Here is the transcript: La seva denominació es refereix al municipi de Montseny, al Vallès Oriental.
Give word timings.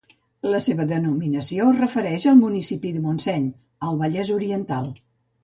La 0.51 0.59
seva 0.67 0.85
denominació 0.91 1.67
es 1.73 1.81
refereix 1.81 2.25
al 2.33 2.39
municipi 2.41 2.95
de 2.97 3.03
Montseny, 3.05 3.47
al 3.91 4.01
Vallès 4.03 4.35
Oriental. 4.41 4.91